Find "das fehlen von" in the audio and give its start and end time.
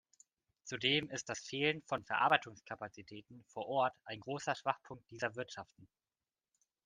1.29-2.03